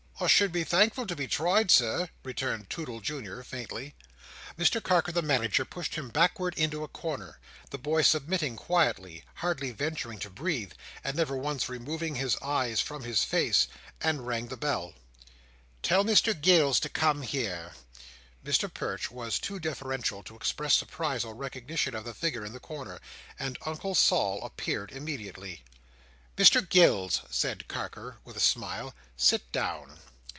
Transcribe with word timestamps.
"I 0.23 0.27
should 0.27 0.51
be 0.51 0.63
thankful 0.63 1.07
to 1.07 1.15
be 1.15 1.25
tried, 1.25 1.71
Sir," 1.71 2.09
returned 2.23 2.69
Toodle 2.69 2.99
Junior, 2.99 3.41
faintly. 3.41 3.95
Mr 4.55 4.77
Carker 4.79 5.11
the 5.11 5.23
Manager 5.23 5.65
pushed 5.65 5.95
him 5.95 6.09
backward 6.09 6.53
into 6.59 6.83
a 6.83 6.87
corner—the 6.87 7.77
boy 7.79 8.03
submitting 8.03 8.55
quietly, 8.55 9.23
hardly 9.37 9.71
venturing 9.71 10.19
to 10.19 10.29
breathe, 10.29 10.73
and 11.03 11.15
never 11.17 11.35
once 11.35 11.67
removing 11.67 12.13
his 12.17 12.37
eyes 12.39 12.79
from 12.79 13.01
his 13.03 13.23
face—and 13.23 14.27
rang 14.27 14.49
the 14.49 14.57
bell. 14.57 14.93
"Tell 15.81 16.03
Mr 16.05 16.39
Gills 16.39 16.79
to 16.81 16.89
come 16.89 17.23
here." 17.23 17.73
Mr 18.45 18.71
Perch 18.71 19.09
was 19.09 19.39
too 19.39 19.57
deferential 19.59 20.21
to 20.21 20.35
express 20.35 20.75
surprise 20.75 21.23
or 21.25 21.33
recognition 21.33 21.95
of 21.95 22.05
the 22.05 22.13
figure 22.13 22.45
in 22.45 22.53
the 22.53 22.59
corner: 22.59 22.99
and 23.39 23.57
Uncle 23.65 23.95
Sol 23.95 24.43
appeared 24.45 24.91
immediately. 24.91 25.63
"Mr 26.37 26.67
Gills!" 26.67 27.21
said 27.31 27.67
Carker, 27.67 28.17
with 28.23 28.37
a 28.37 28.39
smile, 28.39 28.93
"sit 29.17 29.51
down. 29.51 29.97